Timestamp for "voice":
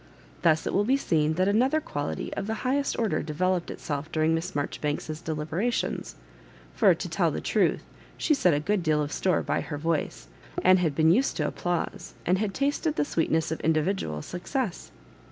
9.77-10.27